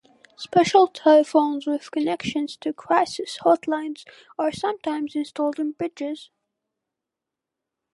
Special 0.35 0.87
telephones 0.87 1.67
with 1.67 1.91
connections 1.91 2.57
to 2.57 2.73
crisis 2.73 3.37
hotlines 3.43 4.03
are 4.39 4.51
sometimes 4.51 5.15
installed 5.15 5.59
on 5.59 5.73
bridges. 5.73 6.31